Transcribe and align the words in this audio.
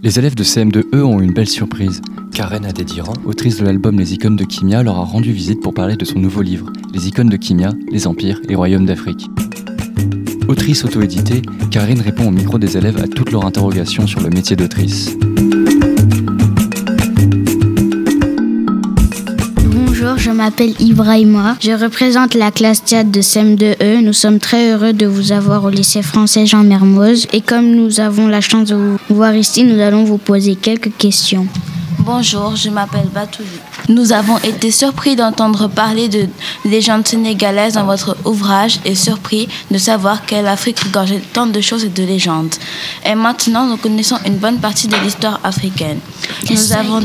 Les 0.00 0.16
élèves 0.16 0.36
de 0.36 0.44
CM2E 0.44 1.02
ont 1.02 1.18
une 1.18 1.32
belle 1.32 1.48
surprise. 1.48 2.00
Karen 2.32 2.64
Adediran, 2.64 3.14
autrice 3.24 3.58
de 3.58 3.64
l'album 3.64 3.98
Les 3.98 4.14
icônes 4.14 4.36
de 4.36 4.44
Kimia, 4.44 4.84
leur 4.84 4.96
a 4.96 5.04
rendu 5.04 5.32
visite 5.32 5.60
pour 5.60 5.74
parler 5.74 5.96
de 5.96 6.04
son 6.04 6.20
nouveau 6.20 6.40
livre, 6.40 6.72
Les 6.94 7.08
icônes 7.08 7.28
de 7.28 7.36
Kimia, 7.36 7.72
les 7.90 8.06
empires 8.06 8.40
et 8.48 8.54
royaumes 8.54 8.86
d'Afrique. 8.86 9.28
Autrice 10.46 10.84
auto-éditée, 10.84 11.42
Karine 11.72 12.00
répond 12.00 12.28
au 12.28 12.30
micro 12.30 12.58
des 12.58 12.76
élèves 12.76 13.02
à 13.02 13.08
toutes 13.08 13.32
leurs 13.32 13.44
interrogations 13.44 14.06
sur 14.06 14.20
le 14.20 14.30
métier 14.30 14.54
d'autrice. 14.54 15.16
M'appelle 20.48 20.74
Ibrahima. 20.80 21.56
Je 21.60 21.72
représente 21.72 22.32
la 22.32 22.50
classe 22.50 22.80
4 22.80 23.10
de 23.10 23.20
CM2E. 23.20 24.00
Nous 24.00 24.14
sommes 24.14 24.38
très 24.38 24.72
heureux 24.72 24.94
de 24.94 25.04
vous 25.04 25.32
avoir 25.32 25.62
au 25.64 25.68
lycée 25.68 26.00
français 26.00 26.46
Jean 26.46 26.62
Mermoz. 26.62 27.26
Et 27.34 27.42
comme 27.42 27.70
nous 27.70 28.00
avons 28.00 28.28
la 28.28 28.40
chance 28.40 28.68
de 28.68 28.74
vous 28.74 28.98
voir 29.10 29.34
ici, 29.34 29.62
nous 29.64 29.78
allons 29.78 30.04
vous 30.04 30.16
poser 30.16 30.56
quelques 30.56 30.96
questions. 30.96 31.46
Bonjour, 31.98 32.56
je 32.56 32.70
m'appelle 32.70 33.08
Batouli. 33.12 33.46
Nous 33.88 34.12
avons 34.12 34.36
été 34.38 34.70
surpris 34.70 35.16
d'entendre 35.16 35.66
parler 35.66 36.08
de 36.08 36.28
légendes 36.66 37.08
sénégalaises 37.08 37.72
dans 37.72 37.86
votre 37.86 38.18
ouvrage 38.26 38.80
et 38.84 38.94
surpris 38.94 39.48
de 39.70 39.78
savoir 39.78 40.26
qu'elle 40.26 40.46
Afrique 40.46 40.80
regorgeait 40.80 41.22
tant 41.32 41.46
de 41.46 41.60
choses 41.62 41.84
et 41.84 41.88
de 41.88 42.02
légendes. 42.02 42.54
Et 43.06 43.14
maintenant, 43.14 43.64
nous 43.64 43.78
connaissons 43.78 44.18
une 44.26 44.36
bonne 44.36 44.58
partie 44.58 44.88
de 44.88 44.96
l'histoire 44.96 45.40
africaine. 45.42 46.00
Nous 46.50 46.72
avons 46.74 47.00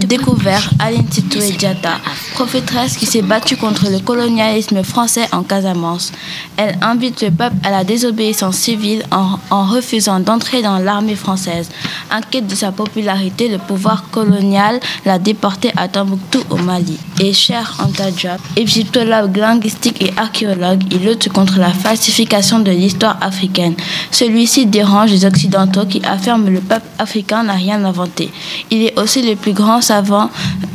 découvert 0.00 0.70
Aline 0.78 1.06
Titoé 1.06 1.52
Diata, 1.52 1.96
prophétresse 2.34 2.98
qui 2.98 3.06
s'est 3.06 3.22
battue 3.22 3.56
contre 3.56 3.90
le 3.90 3.98
colonialisme 4.00 4.82
français 4.82 5.26
en 5.32 5.42
Casamance. 5.42 6.12
Elle 6.58 6.76
invite 6.82 7.22
le 7.22 7.30
peuple 7.30 7.56
à 7.64 7.70
la 7.70 7.84
désobéissance 7.84 8.56
civile 8.56 9.02
en, 9.10 9.38
en 9.50 9.64
refusant 9.64 10.20
d'entrer 10.20 10.60
dans 10.60 10.76
l'armée 10.78 11.16
française. 11.16 11.70
Inquiète 12.10 12.46
de 12.46 12.54
sa 12.54 12.70
popularité, 12.70 13.48
le 13.48 13.58
pouvoir 13.58 14.10
colonial 14.10 14.78
l'a 15.06 15.18
déportée 15.18 15.72
à 15.76 15.88
Tombouctou 15.88 16.17
au 16.50 16.56
Mali. 16.56 16.98
Et 17.20 17.32
cher 17.32 17.78
Anta 17.82 18.10
Diop, 18.10 18.40
égyptologue 18.56 19.36
linguistique 19.36 20.02
et 20.02 20.12
archéologue, 20.16 20.82
il 20.90 21.04
lutte 21.04 21.28
contre 21.30 21.58
la 21.58 21.70
falsification 21.70 22.60
de 22.60 22.70
l'histoire 22.70 23.18
africaine. 23.20 23.74
Celui-ci 24.10 24.66
dérange 24.66 25.10
les 25.10 25.24
Occidentaux 25.24 25.86
qui 25.86 26.00
affirment 26.04 26.46
que 26.46 26.50
le 26.50 26.60
peuple 26.60 26.86
africain 26.98 27.42
n'a 27.42 27.54
rien 27.54 27.84
inventé. 27.84 28.30
Il 28.70 28.82
est 28.82 28.98
aussi 28.98 29.22
le 29.22 29.36
plus 29.36 29.52
grand 29.52 29.80
savant 29.80 30.30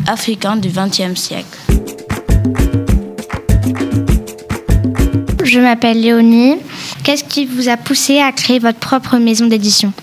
africain 0.07 0.55
du 0.55 0.69
XXe 0.69 1.19
siècle. 1.19 1.57
Je 5.43 5.59
m'appelle 5.59 6.01
Léonie. 6.01 6.55
Qu'est-ce 7.03 7.23
qui 7.23 7.45
vous 7.45 7.69
a 7.69 7.77
poussé 7.77 8.19
à 8.19 8.31
créer 8.31 8.59
votre 8.59 8.79
propre 8.79 9.17
maison 9.17 9.45
d'édition? 9.45 9.93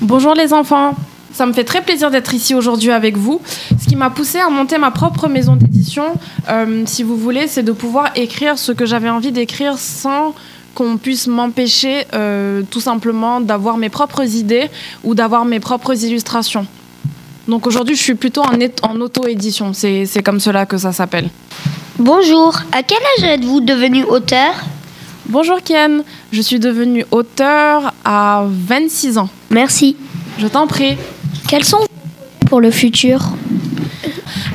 Bonjour 0.00 0.34
les 0.34 0.52
enfants, 0.52 0.94
ça 1.36 1.44
me 1.44 1.52
fait 1.52 1.64
très 1.64 1.82
plaisir 1.82 2.10
d'être 2.10 2.32
ici 2.32 2.54
aujourd'hui 2.54 2.90
avec 2.90 3.18
vous. 3.18 3.42
Ce 3.78 3.86
qui 3.86 3.94
m'a 3.94 4.08
poussé 4.08 4.38
à 4.38 4.48
monter 4.48 4.78
ma 4.78 4.90
propre 4.90 5.28
maison 5.28 5.54
d'édition, 5.54 6.14
euh, 6.48 6.84
si 6.86 7.02
vous 7.02 7.18
voulez, 7.18 7.46
c'est 7.46 7.62
de 7.62 7.72
pouvoir 7.72 8.08
écrire 8.14 8.56
ce 8.56 8.72
que 8.72 8.86
j'avais 8.86 9.10
envie 9.10 9.32
d'écrire 9.32 9.76
sans 9.76 10.34
qu'on 10.74 10.96
puisse 10.96 11.26
m'empêcher 11.26 12.06
euh, 12.14 12.62
tout 12.70 12.80
simplement 12.80 13.42
d'avoir 13.42 13.76
mes 13.76 13.90
propres 13.90 14.24
idées 14.24 14.70
ou 15.04 15.14
d'avoir 15.14 15.44
mes 15.44 15.60
propres 15.60 16.04
illustrations. 16.04 16.66
Donc 17.48 17.66
aujourd'hui, 17.66 17.96
je 17.96 18.02
suis 18.02 18.14
plutôt 18.14 18.40
en, 18.42 18.56
en 18.82 19.00
auto-édition, 19.02 19.74
c'est 19.74 20.22
comme 20.24 20.40
cela 20.40 20.64
que 20.64 20.78
ça 20.78 20.92
s'appelle. 20.92 21.28
Bonjour, 21.98 22.58
à 22.72 22.82
quel 22.82 22.98
âge 23.18 23.24
êtes-vous 23.24 23.60
devenu 23.60 24.04
auteur? 24.04 24.54
Bonjour 25.28 25.58
Ken, 25.62 26.02
je 26.32 26.40
suis 26.40 26.60
devenue 26.60 27.04
auteur 27.10 27.92
à 28.06 28.44
26 28.48 29.18
ans. 29.18 29.28
Merci. 29.50 29.96
Je 30.38 30.46
t'en 30.46 30.66
prie. 30.66 30.96
Quels 31.48 31.64
sont 31.64 31.86
pour 32.48 32.60
le 32.60 32.72
futur 32.72 33.20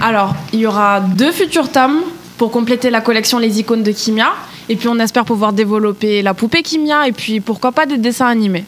Alors, 0.02 0.36
il 0.52 0.60
y 0.60 0.66
aura 0.66 1.00
deux 1.00 1.32
futurs 1.32 1.72
tomes 1.72 2.02
pour 2.38 2.52
compléter 2.52 2.90
la 2.90 3.00
collection 3.00 3.40
Les 3.40 3.60
icônes 3.60 3.84
de 3.84 3.92
Kimia. 3.92 4.34
Et 4.68 4.76
puis 4.76 4.90
on 4.90 5.00
espère 5.00 5.24
pouvoir 5.24 5.54
développer 5.54 6.22
la 6.22 6.34
poupée 6.34 6.64
Kimia 6.64 7.08
et 7.08 7.14
puis 7.14 7.40
pourquoi 7.40 7.72
pas 7.72 7.86
des 7.86 7.98
dessins 7.98 8.28
animés. 8.28 8.66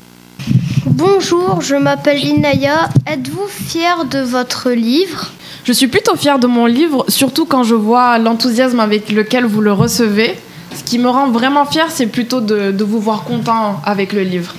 Bonjour, 0.85 1.59
je 1.61 1.75
m'appelle 1.75 2.23
Inaya. 2.23 2.89
Êtes-vous 3.07 3.47
fière 3.47 4.05
de 4.05 4.19
votre 4.19 4.71
livre? 4.71 5.31
Je 5.65 5.73
suis 5.73 5.87
plutôt 5.87 6.15
fière 6.15 6.39
de 6.39 6.47
mon 6.47 6.65
livre, 6.65 7.05
surtout 7.09 7.45
quand 7.45 7.63
je 7.63 7.75
vois 7.75 8.19
l'enthousiasme 8.19 8.79
avec 8.79 9.11
lequel 9.11 9.45
vous 9.45 9.61
le 9.61 9.73
recevez. 9.73 10.35
Ce 10.75 10.83
qui 10.83 10.97
me 10.97 11.09
rend 11.09 11.29
vraiment 11.29 11.65
fière, 11.65 11.89
c'est 11.89 12.07
plutôt 12.07 12.41
de, 12.41 12.71
de, 12.71 12.83
vous 12.83 12.99
voir 12.99 13.23
content 13.23 13.81
avec 13.85 14.13
le 14.13 14.21
livre. 14.21 14.53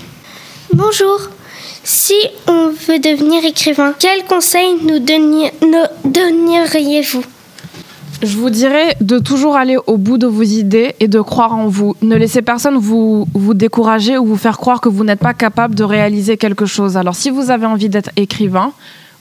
Bonjour. 0.75 1.21
Si 1.85 2.17
on 2.49 2.71
veut 2.71 2.99
devenir 2.99 3.45
écrivain, 3.45 3.95
quels 3.97 4.25
conseils 4.25 4.75
nous, 4.83 4.99
donneriez-vous? 4.99 7.23
Je 8.21 8.37
vous 8.37 8.51
dirais 8.51 8.97
de 9.01 9.21
toujours 9.21 9.55
aller 9.55 9.77
au 9.87 9.99
bout 9.99 10.19
de 10.19 10.27
vos 10.27 10.43
idées 10.43 10.97
et 10.99 11.07
de 11.07 11.21
croire 11.21 11.55
en 11.55 11.69
vous. 11.69 11.95
Ne 12.03 12.17
laissez 12.17 12.43
personne 12.43 12.77
vous 12.77 13.29
décourager 13.55 14.19
ou 14.19 14.27
vous 14.27 14.37
faire 14.37 14.59
croire 14.59 14.81
que 14.81 14.89
vous 14.89 15.05
n'êtes 15.05 15.21
pas 15.21 15.35
capable 15.35 15.77
de 15.77 15.85
réaliser 15.85 16.37
quelque 16.37 16.67
chose. 16.67 16.97
Alors 16.97 17.15
si 17.15 17.31
vous 17.31 17.53
avez 17.53 17.67
envie 17.67 17.89
d'être 17.89 18.11
écrivain, 18.17 18.73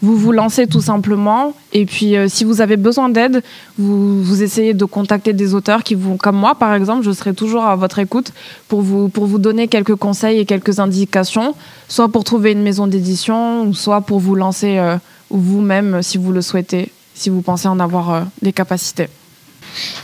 vous 0.04 0.18
vous 0.18 0.34
lancez 0.34 0.68
tout 0.68 0.82
simplement. 0.82 1.54
Et 1.72 1.86
puis, 1.86 2.18
euh, 2.18 2.28
si 2.28 2.44
vous 2.44 2.60
avez 2.60 2.76
besoin 2.76 3.08
d'aide, 3.08 3.42
vous, 3.78 4.22
vous, 4.22 4.44
essayez 4.44 4.74
de 4.74 4.84
contacter 4.84 5.32
des 5.32 5.56
auteurs 5.56 5.82
qui 5.82 5.96
vous, 5.96 6.18
comme 6.18 6.36
moi 6.36 6.56
par 6.56 6.76
exemple, 6.76 7.04
je 7.04 7.12
serai 7.12 7.34
toujours 7.34 7.64
à 7.64 7.78
votre 7.78 8.00
écoute 8.00 8.34
pour 8.68 8.82
vous, 8.82 9.08
pour 9.08 9.26
vous 9.26 9.40
donner 9.40 9.70
quelques 9.70 9.96
conseils 9.96 10.40
et 10.40 10.46
quelques 10.46 10.80
indications, 10.80 11.56
soit 11.88 12.10
pour 12.10 12.26
trouver 12.26 12.52
une 12.52 12.62
maison 12.62 12.86
d'édition, 12.86 13.74
soit 13.74 14.02
pour 14.02 14.20
vous 14.20 14.36
lancer 14.36 14.78
euh, 14.78 14.98
vous-même 15.30 16.04
si 16.04 16.18
vous 16.18 16.34
le 16.34 16.42
souhaitez, 16.42 16.92
si 17.16 17.30
vous 17.30 17.42
pensez 17.42 17.70
en 17.70 17.80
avoir 17.80 18.14
euh, 18.14 18.22
les 18.42 18.52
capacités. 18.52 19.08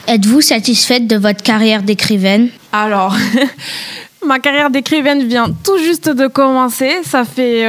Êtes-vous 0.07 0.39
satisfaite 0.39 1.07
de 1.07 1.17
votre 1.17 1.43
carrière 1.43 1.83
d'écrivaine? 1.83 2.47
Alors, 2.71 3.17
ma 4.25 4.39
carrière 4.39 4.69
d'écrivaine 4.69 5.27
vient 5.27 5.47
tout 5.61 5.77
juste 5.77 6.07
de 6.07 6.27
commencer. 6.27 6.89
Ça 7.03 7.25
fait 7.25 7.65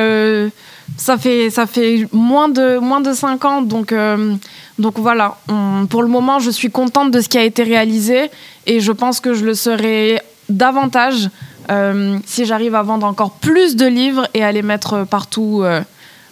ça 0.96 1.16
fait, 1.18 1.50
ça 1.50 1.66
fait 1.66 2.06
moins, 2.12 2.48
de, 2.48 2.78
moins 2.78 3.00
de 3.00 3.12
5 3.12 3.44
ans, 3.44 3.62
donc, 3.62 3.92
euh, 3.92 4.34
donc 4.78 4.98
voilà. 4.98 5.38
On, 5.48 5.86
pour 5.86 6.02
le 6.02 6.08
moment, 6.08 6.38
je 6.38 6.50
suis 6.50 6.70
contente 6.70 7.10
de 7.10 7.20
ce 7.20 7.28
qui 7.28 7.38
a 7.38 7.44
été 7.44 7.62
réalisé 7.62 8.30
et 8.66 8.80
je 8.80 8.92
pense 8.92 9.20
que 9.20 9.34
je 9.34 9.44
le 9.44 9.54
serai 9.54 10.20
davantage 10.48 11.30
euh, 11.70 12.18
si 12.26 12.44
j'arrive 12.44 12.74
à 12.74 12.82
vendre 12.82 13.06
encore 13.06 13.32
plus 13.32 13.76
de 13.76 13.86
livres 13.86 14.26
et 14.34 14.42
à 14.42 14.52
les 14.52 14.62
mettre 14.62 15.04
partout, 15.04 15.60
euh, 15.62 15.80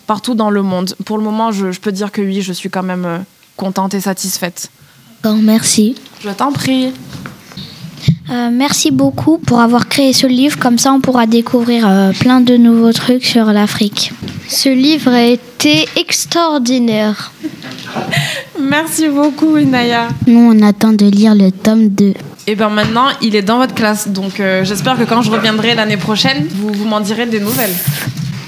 partout 0.06 0.34
dans 0.34 0.50
le 0.50 0.62
monde. 0.62 0.94
Pour 1.04 1.18
le 1.18 1.24
moment, 1.24 1.52
je, 1.52 1.70
je, 1.72 1.80
peux 1.80 1.92
dire 1.92 2.12
que 2.12 2.20
oui, 2.20 2.42
je 2.42 2.52
suis 2.52 2.70
quand 2.70 2.82
même 2.82 3.24
contente 3.56 3.94
et 3.94 4.00
satisfaite. 4.00 4.70
Bon, 5.22 5.36
merci. 5.36 5.96
Je 6.20 6.30
t'en 6.30 6.52
prie. 6.52 6.92
Euh, 8.30 8.50
merci 8.52 8.90
beaucoup 8.90 9.38
pour 9.38 9.60
avoir 9.60 9.88
créé 9.88 10.12
ce 10.12 10.26
livre. 10.26 10.58
Comme 10.58 10.78
ça, 10.78 10.92
on 10.92 11.00
pourra 11.00 11.26
découvrir 11.26 11.88
euh, 11.88 12.12
plein 12.12 12.40
de 12.40 12.56
nouveaux 12.56 12.92
trucs 12.92 13.24
sur 13.24 13.46
l'Afrique. 13.46 14.12
Ce 14.48 14.70
livre 14.70 15.10
a 15.10 15.24
été 15.24 15.86
extraordinaire. 15.96 17.32
Merci 18.58 19.08
beaucoup, 19.08 19.58
Inaya. 19.58 20.08
Nous, 20.26 20.40
on 20.40 20.62
attend 20.62 20.94
de 20.94 21.04
lire 21.04 21.34
le 21.34 21.52
tome 21.52 21.88
2. 21.88 22.14
Et 22.46 22.54
bien 22.54 22.70
maintenant, 22.70 23.08
il 23.20 23.36
est 23.36 23.42
dans 23.42 23.58
votre 23.58 23.74
classe. 23.74 24.08
Donc 24.08 24.40
euh, 24.40 24.64
j'espère 24.64 24.96
que 24.96 25.04
quand 25.04 25.20
je 25.20 25.30
reviendrai 25.30 25.74
l'année 25.74 25.98
prochaine, 25.98 26.48
vous, 26.50 26.72
vous 26.72 26.86
m'en 26.86 27.00
direz 27.00 27.26
des 27.26 27.40
nouvelles. 27.40 27.74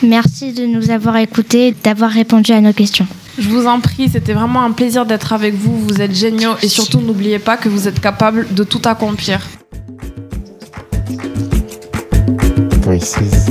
Merci 0.03 0.55
de 0.55 0.65
nous 0.65 0.91
avoir 0.91 1.19
écoutés 1.19 1.69
et 1.69 1.75
d'avoir 1.85 2.11
répondu 2.11 2.53
à 2.53 2.63
nos 2.63 2.73
questions. 2.73 3.07
Je 3.39 3.49
vous 3.51 3.67
en 3.67 3.81
prie, 3.81 4.09
c'était 4.09 4.33
vraiment 4.33 4.63
un 4.63 4.73
plaisir 4.73 5.05
d'être 5.05 5.35
avec 5.35 5.55
vous. 5.55 5.79
Vous 5.87 6.01
êtes 6.01 6.15
géniaux 6.15 6.55
et 6.63 6.69
surtout 6.69 7.01
n'oubliez 7.01 7.39
pas 7.39 7.59
que 7.59 7.69
vous 7.69 7.89
êtes 7.89 8.01
capable 8.01 8.47
de 8.55 8.65
tout 8.65 8.81
accomplir. 8.87 9.41
Voices 12.83 13.19
of 13.19 13.51